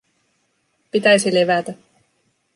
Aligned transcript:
Pitäisi 0.91 1.33
levätä. 1.33 1.73